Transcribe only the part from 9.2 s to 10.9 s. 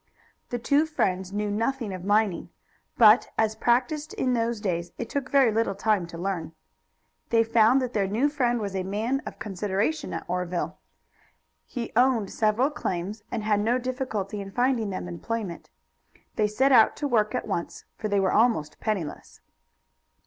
of consideration at Oreville.